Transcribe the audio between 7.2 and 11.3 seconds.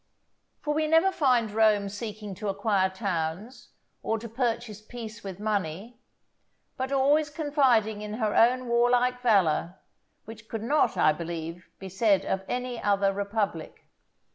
confiding in her own warlike valour, which could not, I